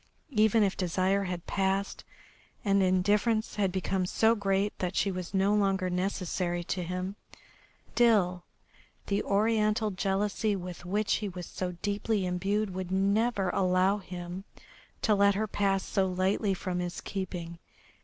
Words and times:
Even 0.33 0.63
if 0.63 0.75
desire 0.75 1.25
had 1.25 1.45
passed 1.45 2.03
and 2.65 2.81
indifference 2.81 3.57
had 3.57 3.71
become 3.71 4.07
so 4.07 4.33
great 4.33 4.75
that 4.79 4.95
she 4.95 5.11
was 5.11 5.31
no 5.31 5.53
longer 5.53 5.91
necessary 5.91 6.63
to 6.63 6.81
him, 6.81 7.15
still 7.93 8.43
the 9.05 9.21
Oriental 9.21 9.91
jealousy 9.91 10.55
with 10.55 10.85
which 10.85 11.17
he 11.17 11.29
was 11.29 11.45
so 11.45 11.73
deeply 11.83 12.25
imbued 12.25 12.73
would 12.73 12.89
never 12.89 13.51
allow 13.51 13.99
him 13.99 14.43
to 15.03 15.13
let 15.13 15.35
her 15.35 15.45
pass 15.45 15.83
so 15.83 16.07
lightly 16.07 16.55
from 16.55 16.79
his 16.79 16.99
keeping. 16.99 17.59